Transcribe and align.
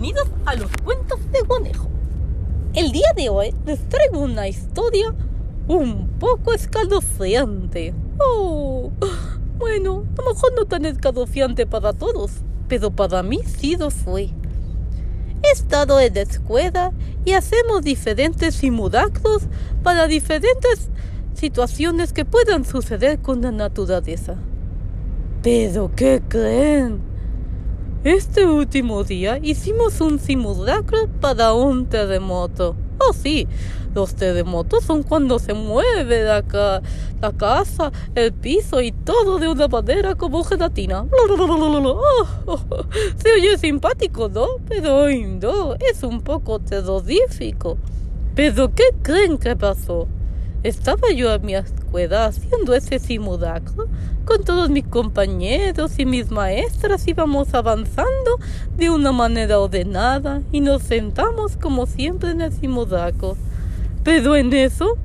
bienvenidos 0.00 0.28
a 0.46 0.54
los 0.54 0.70
cuentos 0.82 1.18
de 1.30 1.40
conejo. 1.46 1.88
El 2.72 2.90
día 2.90 3.12
de 3.14 3.28
hoy 3.28 3.54
les 3.66 3.86
traigo 3.88 4.20
una 4.20 4.48
historia 4.48 5.14
un 5.68 6.08
poco 6.18 6.54
escalofriante. 6.54 7.92
Oh, 8.18 8.90
bueno, 9.58 10.04
a 10.18 10.22
lo 10.22 10.34
mejor 10.34 10.52
no 10.56 10.64
tan 10.64 10.86
escalofriante 10.86 11.66
para 11.66 11.92
todos, 11.92 12.30
pero 12.66 12.90
para 12.90 13.22
mí 13.22 13.40
sí 13.44 13.76
lo 13.76 13.90
fue. 13.90 14.30
He 15.42 15.52
estado 15.52 16.00
en 16.00 16.14
la 16.14 16.22
escuela 16.22 16.92
y 17.26 17.32
hacemos 17.32 17.82
diferentes 17.82 18.54
simulacros 18.54 19.42
para 19.82 20.06
diferentes 20.06 20.88
situaciones 21.34 22.14
que 22.14 22.24
puedan 22.24 22.64
suceder 22.64 23.18
con 23.18 23.42
la 23.42 23.52
naturaleza. 23.52 24.36
Pero, 25.42 25.90
¿qué 25.94 26.22
creen? 26.26 27.09
Este 28.02 28.46
último 28.46 29.04
día 29.04 29.38
hicimos 29.42 30.00
un 30.00 30.18
simulacro 30.18 31.06
para 31.20 31.52
un 31.52 31.84
terremoto. 31.84 32.74
Oh 32.96 33.12
sí, 33.12 33.46
los 33.94 34.14
terremotos 34.14 34.84
son 34.84 35.02
cuando 35.02 35.38
se 35.38 35.52
mueve 35.52 36.22
la, 36.22 36.42
la 37.20 37.32
casa, 37.32 37.92
el 38.14 38.32
piso 38.32 38.80
y 38.80 38.92
todo 38.92 39.38
de 39.38 39.48
una 39.48 39.68
manera 39.68 40.14
como 40.14 40.42
gelatina. 40.44 41.04
se 43.22 43.32
oye 43.32 43.58
simpático, 43.58 44.30
¿no? 44.30 44.46
Pero 44.66 45.10
no, 45.10 45.74
es 45.74 46.02
un 46.02 46.22
poco 46.22 46.58
terrorífico. 46.58 47.76
¿Pero 48.34 48.74
qué 48.74 48.84
creen 49.02 49.36
que 49.36 49.56
pasó? 49.56 50.08
Estaba 50.62 51.12
yo 51.14 51.34
en 51.34 51.44
mi 51.44 51.54
haciendo 51.92 52.74
ese 52.74 52.98
simulacro 52.98 53.88
con 54.24 54.44
todos 54.44 54.70
mis 54.70 54.86
compañeros 54.86 55.98
y 55.98 56.06
mis 56.06 56.30
maestras 56.30 57.06
íbamos 57.08 57.52
avanzando 57.52 58.38
de 58.76 58.90
una 58.90 59.12
manera 59.12 59.58
ordenada 59.58 60.42
y 60.52 60.60
nos 60.60 60.82
sentamos 60.82 61.56
como 61.56 61.86
siempre 61.86 62.30
en 62.30 62.42
el 62.42 62.52
simulacro. 62.52 63.36
Pero 64.04 64.36
en 64.36 64.52
eso, 64.52 64.96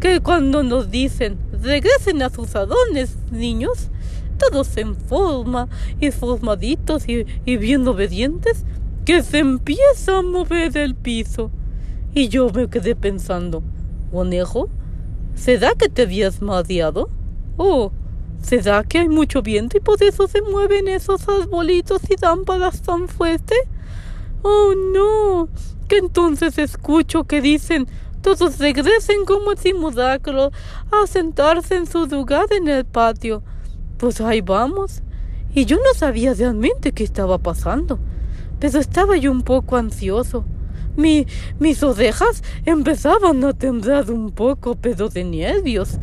que 0.00 0.20
cuando 0.20 0.62
nos 0.62 0.90
dicen 0.90 1.38
regresen 1.62 2.22
a 2.22 2.30
sus 2.30 2.48
salones, 2.50 3.16
niños, 3.30 3.90
todos 4.38 4.76
en 4.76 4.96
forma 4.96 5.68
y 6.00 6.10
formaditos 6.10 7.08
y, 7.08 7.26
y 7.44 7.56
bien 7.56 7.86
obedientes, 7.86 8.64
que 9.04 9.22
se 9.22 9.38
empieza 9.38 10.18
a 10.18 10.22
mover 10.22 10.76
el 10.76 10.94
piso. 10.94 11.50
Y 12.14 12.28
yo 12.28 12.48
me 12.50 12.68
quedé 12.68 12.96
pensando, 12.96 13.62
¿conejo? 14.10 14.70
¿Será 15.34 15.74
que 15.74 15.88
te 15.88 16.02
habías 16.02 16.40
mareado? 16.40 17.10
Oh, 17.56 17.92
¿será 18.42 18.84
que 18.84 18.98
hay 18.98 19.08
mucho 19.08 19.42
viento 19.42 19.76
y 19.76 19.80
por 19.80 20.02
eso 20.02 20.26
se 20.26 20.42
mueven 20.42 20.88
esos 20.88 21.28
arbolitos 21.28 22.02
y 22.08 22.16
lámparas 22.20 22.82
tan 22.82 23.08
fuerte? 23.08 23.54
Oh, 24.42 24.74
no, 24.92 25.48
que 25.88 25.98
entonces 25.98 26.58
escucho 26.58 27.24
que 27.24 27.40
dicen 27.40 27.86
todos 28.24 28.58
regresen 28.58 29.26
como 29.26 29.54
simulacro 29.54 30.50
a 30.90 31.06
sentarse 31.06 31.76
en 31.76 31.86
su 31.86 32.06
lugar 32.06 32.46
en 32.52 32.68
el 32.68 32.86
patio. 32.86 33.42
Pues 33.98 34.18
ahí 34.22 34.40
vamos. 34.40 35.02
Y 35.54 35.66
yo 35.66 35.76
no 35.76 35.92
sabía 35.94 36.32
realmente 36.32 36.92
qué 36.92 37.04
estaba 37.04 37.36
pasando, 37.36 37.98
pero 38.58 38.80
estaba 38.80 39.18
yo 39.18 39.30
un 39.30 39.42
poco 39.42 39.76
ansioso. 39.76 40.46
Mi, 40.96 41.26
mis 41.58 41.82
orejas 41.82 42.42
empezaban 42.64 43.44
a 43.44 43.52
temblar 43.52 44.10
un 44.10 44.30
poco, 44.30 44.76
pero 44.76 45.08
de 45.08 45.24
nervios. 45.24 45.98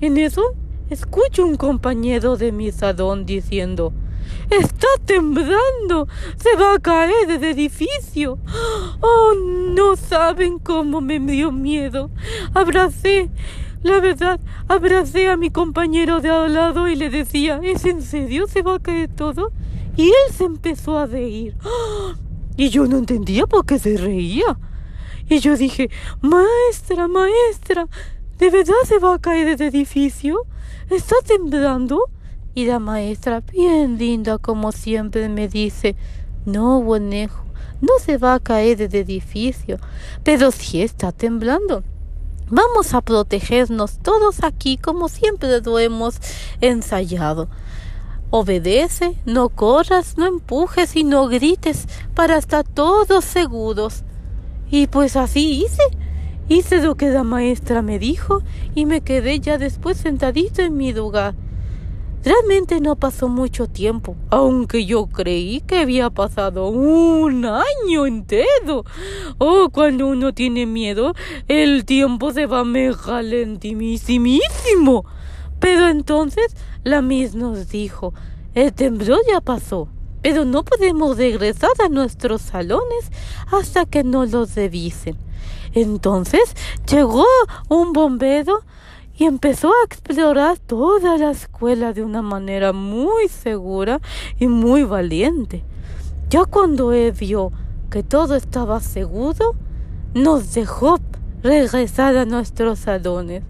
En 0.00 0.16
eso 0.18 0.42
escucho 0.90 1.44
un 1.44 1.56
compañero 1.56 2.36
de 2.36 2.52
mi 2.52 2.72
salón 2.72 3.26
diciendo 3.26 3.92
Está 4.50 4.86
temblando. 5.04 6.08
Se 6.36 6.56
va 6.56 6.74
a 6.74 6.78
caer 6.78 7.26
del 7.26 7.44
edificio. 7.44 8.38
Oh, 9.00 9.34
no 9.74 9.96
saben 9.96 10.58
cómo 10.58 11.00
me 11.00 11.18
dio 11.18 11.52
miedo. 11.52 12.10
Abracé. 12.54 13.30
La 13.82 14.00
verdad, 14.00 14.40
abracé 14.68 15.28
a 15.28 15.36
mi 15.36 15.50
compañero 15.50 16.20
de 16.20 16.30
al 16.30 16.54
lado 16.54 16.88
y 16.88 16.96
le 16.96 17.10
decía, 17.10 17.60
¿es 17.62 17.84
en 17.84 18.02
serio? 18.02 18.46
¿Se 18.48 18.62
va 18.62 18.76
a 18.76 18.78
caer 18.80 19.08
todo? 19.14 19.52
Y 19.96 20.08
él 20.08 20.32
se 20.32 20.44
empezó 20.44 20.98
a 20.98 21.06
reír. 21.06 21.54
Y 22.56 22.70
yo 22.70 22.86
no 22.86 22.98
entendía 22.98 23.46
por 23.46 23.66
qué 23.66 23.78
se 23.78 23.96
reía. 23.96 24.58
Y 25.28 25.40
yo 25.40 25.56
dije, 25.56 25.90
maestra, 26.20 27.08
maestra, 27.08 27.88
¿de 28.38 28.50
verdad 28.50 28.74
se 28.86 28.98
va 28.98 29.14
a 29.14 29.18
caer 29.18 29.48
el 29.48 29.62
edificio? 29.62 30.38
¿Está 30.88 31.16
temblando? 31.26 32.00
Y 32.54 32.66
la 32.66 32.78
maestra, 32.78 33.40
bien 33.40 33.98
linda 33.98 34.38
como 34.38 34.72
siempre, 34.72 35.28
me 35.28 35.48
dice, 35.48 35.96
no, 36.46 36.80
bonejo, 36.80 37.44
no 37.80 37.92
se 38.00 38.16
va 38.16 38.34
a 38.34 38.40
caer 38.40 38.80
el 38.80 38.94
edificio, 38.94 39.78
pero 40.22 40.50
sí 40.50 40.80
está 40.80 41.12
temblando. 41.12 41.82
Vamos 42.48 42.94
a 42.94 43.00
protegernos 43.00 43.98
todos 43.98 44.44
aquí 44.44 44.78
como 44.78 45.08
siempre 45.08 45.60
lo 45.60 45.78
hemos 45.80 46.20
ensayado. 46.60 47.48
Obedece, 48.38 49.16
no 49.24 49.48
corras, 49.48 50.18
no 50.18 50.26
empujes 50.26 50.94
y 50.94 51.04
no 51.04 51.26
grites 51.26 51.86
para 52.14 52.36
estar 52.36 52.68
todos 52.68 53.24
seguros. 53.24 54.04
Y 54.70 54.88
pues 54.88 55.16
así 55.16 55.64
hice. 55.64 55.82
Hice 56.46 56.82
lo 56.82 56.96
que 56.96 57.08
la 57.08 57.24
maestra 57.24 57.80
me 57.80 57.98
dijo 57.98 58.42
y 58.74 58.84
me 58.84 59.00
quedé 59.00 59.40
ya 59.40 59.56
después 59.56 59.96
sentadito 59.96 60.60
en 60.60 60.76
mi 60.76 60.92
lugar. 60.92 61.34
Realmente 62.24 62.78
no 62.78 62.96
pasó 62.96 63.28
mucho 63.30 63.68
tiempo, 63.68 64.16
aunque 64.28 64.84
yo 64.84 65.06
creí 65.06 65.62
que 65.62 65.78
había 65.78 66.10
pasado 66.10 66.68
un 66.68 67.46
año 67.46 68.04
entero. 68.04 68.84
Oh, 69.38 69.70
cuando 69.72 70.08
uno 70.08 70.34
tiene 70.34 70.66
miedo, 70.66 71.14
el 71.48 71.86
tiempo 71.86 72.32
se 72.32 72.44
va 72.44 72.62
lentimísimo. 73.22 75.06
Pero 75.66 75.88
entonces 75.88 76.54
la 76.84 77.02
Miss 77.02 77.34
nos 77.34 77.68
dijo, 77.68 78.14
el 78.54 78.72
temblor 78.72 79.18
ya 79.28 79.40
pasó, 79.40 79.88
pero 80.22 80.44
no 80.44 80.64
podemos 80.64 81.16
regresar 81.16 81.72
a 81.84 81.88
nuestros 81.88 82.42
salones 82.42 83.10
hasta 83.50 83.84
que 83.84 84.04
nos 84.04 84.30
los 84.30 84.54
revisen. 84.54 85.16
Entonces 85.72 86.54
llegó 86.88 87.24
un 87.68 87.92
bombero 87.92 88.62
y 89.18 89.24
empezó 89.24 89.70
a 89.70 89.84
explorar 89.84 90.56
toda 90.60 91.18
la 91.18 91.32
escuela 91.32 91.92
de 91.92 92.04
una 92.04 92.22
manera 92.22 92.72
muy 92.72 93.26
segura 93.26 94.00
y 94.38 94.46
muy 94.46 94.84
valiente. 94.84 95.64
Ya 96.30 96.44
cuando 96.44 96.92
él 96.92 97.10
vio 97.10 97.50
que 97.90 98.04
todo 98.04 98.36
estaba 98.36 98.78
seguro, 98.78 99.56
nos 100.14 100.54
dejó 100.54 101.00
regresar 101.42 102.16
a 102.16 102.24
nuestros 102.24 102.78
salones. 102.78 103.42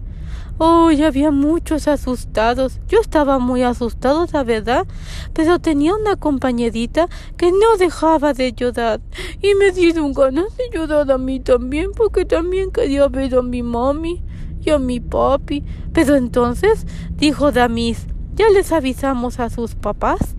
Oh, 0.59 0.89
había 1.05 1.29
muchos 1.29 1.87
asustados. 1.87 2.79
Yo 2.87 2.99
estaba 2.99 3.37
muy 3.37 3.61
asustado, 3.61 4.25
la 4.33 4.43
verdad, 4.43 4.87
pero 5.33 5.59
tenía 5.59 5.93
una 5.93 6.15
compañerita 6.15 7.07
que 7.37 7.51
no 7.51 7.77
dejaba 7.77 8.33
de 8.33 8.53
llorar 8.53 8.99
y 9.39 9.53
me 9.53 9.71
dieron 9.71 10.13
ganas 10.13 10.57
de 10.57 10.63
llorar 10.73 11.11
a 11.11 11.19
mí 11.19 11.39
también 11.39 11.91
porque 11.95 12.25
también 12.25 12.71
quería 12.71 13.07
ver 13.07 13.35
a 13.35 13.43
mi 13.43 13.61
mami 13.61 14.23
y 14.63 14.71
a 14.71 14.79
mi 14.79 14.99
papi. 14.99 15.63
Pero 15.93 16.15
entonces 16.15 16.87
dijo 17.15 17.51
Damis, 17.51 18.07
ya 18.33 18.49
les 18.49 18.71
avisamos 18.71 19.39
a 19.39 19.51
sus 19.51 19.75
papás 19.75 20.35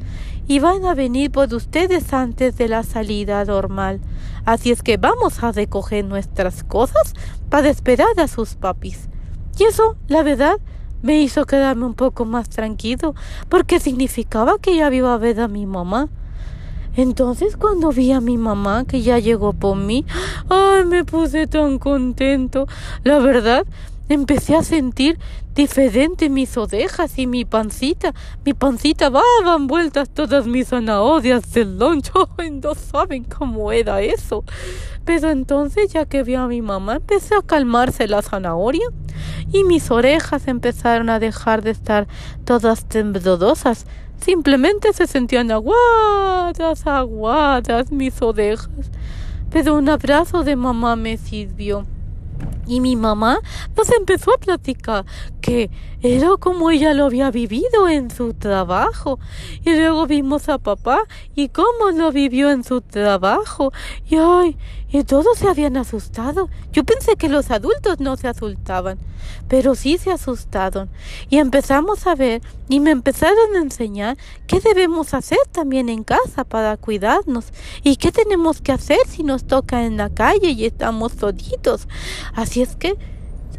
y 0.49 0.59
van 0.59 0.85
a 0.85 0.95
venir 0.95 1.31
por 1.31 1.55
ustedes 1.55 2.12
antes 2.12 2.56
de 2.56 2.67
la 2.67 2.83
salida 2.83 3.45
normal. 3.45 4.00
Así 4.45 4.73
es 4.73 4.83
que 4.83 4.97
vamos 4.97 5.45
a 5.45 5.53
recoger 5.53 6.05
nuestras 6.05 6.65
cosas 6.65 7.15
para 7.50 7.69
esperar 7.69 8.19
a 8.19 8.26
sus 8.26 8.56
papis. 8.56 9.09
Y 9.58 9.64
eso, 9.64 9.96
la 10.06 10.22
verdad, 10.22 10.58
me 11.02 11.20
hizo 11.20 11.44
quedarme 11.44 11.87
un 11.87 11.94
poco 11.94 12.25
más 12.25 12.49
tranquilo, 12.49 13.14
porque 13.49 13.81
significaba 13.81 14.58
que 14.58 14.76
ya 14.76 14.93
iba 14.93 15.12
a 15.12 15.19
ver 15.19 15.40
a 15.40 15.49
mi 15.49 15.66
mamá. 15.66 16.08
Entonces 16.96 17.56
cuando 17.56 17.90
vi 17.90 18.10
a 18.10 18.20
mi 18.20 18.37
mamá 18.37 18.84
que 18.84 19.02
ya 19.02 19.19
llegó 19.19 19.52
por 19.52 19.76
mí, 19.76 20.05
ay, 20.49 20.84
me 20.84 21.05
puse 21.05 21.46
tan 21.46 21.78
contento. 21.78 22.66
La 23.05 23.19
verdad, 23.20 23.66
empecé 24.08 24.56
a 24.56 24.62
sentir 24.62 25.19
diferente 25.55 26.28
mis 26.31 26.56
orejas 26.56 27.19
y 27.19 27.26
mi 27.26 27.44
pancita. 27.44 28.14
Mi 28.44 28.55
pancita 28.55 29.10
daban 29.10 29.66
vueltas 29.66 30.08
todas 30.10 30.46
mis 30.46 30.69
zanahorias 30.69 31.52
del 31.52 31.78
loncho. 31.78 32.28
no 32.62 32.75
saben 32.75 33.25
cómo 33.25 33.72
era 33.72 34.00
eso. 34.00 34.44
Pero 35.05 35.31
entonces, 35.31 35.93
ya 35.93 36.05
que 36.05 36.22
vi 36.22 36.34
a 36.34 36.46
mi 36.46 36.62
mamá, 36.62 36.96
empecé 36.96 37.34
a 37.34 37.43
calmarse 37.43 38.06
la 38.06 38.22
zanahoria 38.22 38.87
y 39.52 39.64
mis 39.64 39.90
orejas 39.90 40.49
empezaron 40.49 41.11
a 41.11 41.19
dejar 41.19 41.62
de 41.62 41.70
estar 41.70 42.06
todas 42.44 42.84
temblorosas. 42.87 43.87
Simplemente 44.20 44.93
se 44.93 45.06
sentían 45.06 45.50
aguadas, 45.50 46.87
aguadas 46.87 47.90
mis 47.90 48.20
orejas. 48.20 48.90
Pero 49.50 49.75
un 49.75 49.88
abrazo 49.88 50.44
de 50.44 50.56
mamá 50.56 50.96
me 50.96 51.16
sirvió. 51.16 51.87
Y 52.69 52.81
mi 52.81 52.97
mamá 52.97 53.41
nos 53.76 53.91
empezó 53.91 54.35
a 54.35 54.38
platicar 54.38 55.05
era 56.03 56.29
como 56.39 56.71
ella 56.71 56.95
lo 56.95 57.06
había 57.06 57.31
vivido 57.31 57.89
en 57.89 58.11
su 58.11 58.35
trabajo. 58.35 59.19
Y 59.65 59.75
luego 59.75 60.06
vimos 60.06 60.49
a 60.49 60.59
papá 60.59 61.00
y 61.35 61.49
cómo 61.49 61.91
lo 61.95 62.12
vivió 62.12 62.50
en 62.50 62.65
su 62.65 62.81
trabajo. 62.81 63.73
Y 64.09 64.17
ay, 64.17 64.56
y 64.91 65.05
todos 65.05 65.39
se 65.39 65.49
habían 65.49 65.77
asustado. 65.77 66.49
Yo 66.73 66.85
pensé 66.85 67.17
que 67.17 67.29
los 67.29 67.50
adultos 67.50 68.00
no 68.00 68.17
se 68.17 68.29
asustaban, 68.29 68.99
pero 69.49 69.75
sí 69.75 69.99
se 69.99 70.11
asustaron. 70.11 70.89
Y 71.29 71.39
empezamos 71.39 72.06
a 72.06 72.15
ver 72.15 72.43
y 72.69 72.81
me 72.81 72.91
empezaron 72.91 73.55
a 73.56 73.59
enseñar 73.59 74.17
qué 74.47 74.61
debemos 74.61 75.15
hacer 75.15 75.39
también 75.53 75.89
en 75.89 76.05
casa 76.05 76.45
para 76.45 76.77
cuidarnos 76.77 77.47
y 77.83 77.97
qué 77.97 78.12
tenemos 78.12 78.61
que 78.61 78.73
hacer 78.73 78.99
si 79.06 79.23
nos 79.23 79.45
toca 79.45 79.85
en 79.85 79.97
la 79.97 80.11
calle 80.11 80.50
y 80.50 80.65
estamos 80.65 81.12
solitos. 81.12 81.89
Así 82.35 82.62
es 82.62 82.77
que 82.77 82.97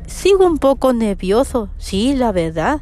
sigo 0.10 0.46
un 0.46 0.58
poco 0.58 0.94
nervioso, 0.94 1.70
sí, 1.78 2.16
la 2.16 2.32
verdad, 2.32 2.82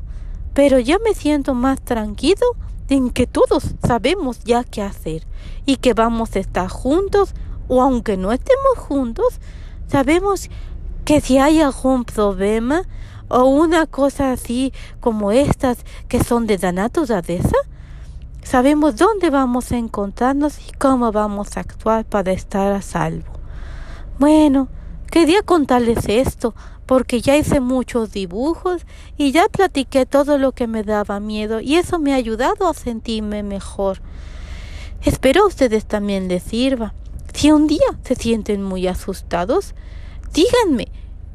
pero 0.53 0.79
ya 0.79 0.97
me 1.00 1.13
siento 1.13 1.53
más 1.53 1.81
tranquilo 1.81 2.45
en 2.89 3.09
que 3.09 3.27
todos 3.27 3.75
sabemos 3.85 4.44
ya 4.44 4.63
qué 4.63 4.81
hacer 4.81 5.27
y 5.65 5.77
que 5.77 5.94
vamos 5.94 6.35
a 6.35 6.39
estar 6.39 6.68
juntos 6.68 7.33
o 7.68 7.81
aunque 7.81 8.18
no 8.18 8.31
estemos 8.31 8.77
juntos, 8.77 9.39
sabemos 9.88 10.50
que 11.06 11.21
si 11.21 11.38
hay 11.38 11.62
algún 11.62 12.06
problema 12.06 12.83
o 13.27 13.44
una 13.44 13.85
cosa 13.85 14.31
así 14.31 14.73
como 15.00 15.31
estas 15.31 15.80
que 16.07 16.23
son 16.23 16.47
de 16.47 16.57
la 16.57 16.71
naturaleza, 16.71 17.57
sabemos 18.41 18.95
dónde 18.95 19.30
vamos 19.30 19.71
a 19.71 19.77
encontrarnos 19.77 20.59
y 20.59 20.71
cómo 20.77 21.12
vamos 21.12 21.57
a 21.57 21.59
actuar 21.59 22.06
para 22.06 22.31
estar 22.31 22.71
a 22.71 22.81
salvo. 22.81 23.33
Bueno, 24.18 24.69
Quería 25.12 25.41
contarles 25.41 26.09
esto 26.09 26.53
porque 26.87 27.21
ya 27.21 27.37
hice 27.37 27.59
muchos 27.59 28.11
dibujos 28.11 28.85
y 29.17 29.31
ya 29.31 29.47
platiqué 29.49 30.05
todo 30.05 30.37
lo 30.37 30.53
que 30.53 30.65
me 30.65 30.83
daba 30.83 31.19
miedo 31.19 31.59
y 31.59 31.75
eso 31.75 31.99
me 31.99 32.13
ha 32.13 32.15
ayudado 32.15 32.67
a 32.67 32.73
sentirme 32.73 33.43
mejor. 33.43 34.01
Espero 35.03 35.43
a 35.43 35.47
ustedes 35.47 35.85
también 35.85 36.27
les 36.27 36.41
sirva. 36.43 36.93
Si 37.33 37.51
un 37.51 37.67
día 37.67 37.85
se 38.03 38.15
sienten 38.15 38.63
muy 38.63 38.87
asustados, 38.87 39.75
díganme 40.33 40.87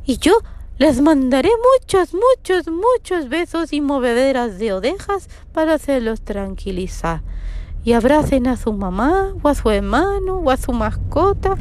y 0.05 0.17
yo 0.17 0.33
les 0.79 1.01
mandaré 1.01 1.51
muchos, 1.79 2.15
muchos, 2.15 2.67
muchos 2.67 3.29
besos 3.29 3.73
y 3.73 3.81
movederas 3.81 4.59
de 4.59 4.73
orejas 4.73 5.29
para 5.53 5.75
hacerlos 5.75 6.23
tranquilizar 6.23 7.23
y 7.85 7.95
abracen 7.95 8.47
a 8.47 8.57
su 8.57 8.73
mamá 8.73 9.35
o 9.43 9.49
a 9.49 9.55
su 9.55 9.71
hermano 9.71 10.37
o 10.37 10.51
a 10.51 10.57
su 10.57 10.73
mascota 10.73 11.57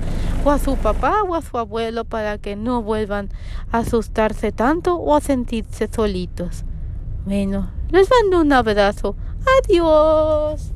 o 0.45 0.51
a 0.51 0.59
su 0.59 0.75
papá 0.75 1.23
o 1.23 1.35
a 1.35 1.41
su 1.41 1.57
abuelo 1.57 2.05
para 2.05 2.37
que 2.37 2.55
no 2.55 2.81
vuelvan 2.81 3.29
a 3.71 3.79
asustarse 3.79 4.51
tanto 4.51 4.95
o 4.95 5.15
a 5.15 5.21
sentirse 5.21 5.87
solitos. 5.91 6.63
Bueno, 7.25 7.69
les 7.89 8.09
mando 8.09 8.41
un 8.41 8.53
abrazo. 8.53 9.15
Adiós. 9.63 10.73